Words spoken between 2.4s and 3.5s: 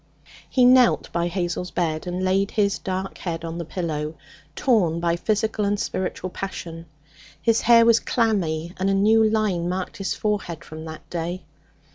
his dark head